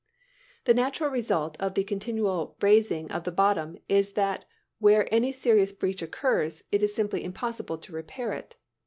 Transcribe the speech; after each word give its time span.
The 0.65 0.73
natural 0.73 1.11
result 1.11 1.55
of 1.59 1.75
the 1.75 1.83
continual 1.83 2.55
raising 2.59 3.11
of 3.11 3.23
the 3.23 3.31
bottom 3.31 3.77
is 3.87 4.13
that 4.13 4.45
where 4.79 5.07
any 5.13 5.31
serious 5.31 5.71
breach 5.71 6.01
occurs, 6.01 6.63
it 6.71 6.81
is 6.81 6.91
simply 6.95 7.23
impossible 7.23 7.77
to 7.77 7.93
repair 7.93 8.31
it. 8.33 8.55